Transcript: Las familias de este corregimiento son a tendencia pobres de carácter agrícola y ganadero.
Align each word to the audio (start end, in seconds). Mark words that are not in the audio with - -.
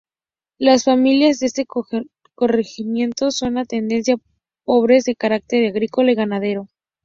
Las 0.57 0.85
familias 0.85 1.37
de 1.37 1.45
este 1.45 1.67
corregimiento 2.33 3.29
son 3.29 3.59
a 3.59 3.65
tendencia 3.65 4.15
pobres 4.63 5.03
de 5.03 5.15
carácter 5.15 5.67
agrícola 5.67 6.11
y 6.11 6.15
ganadero. 6.15 6.67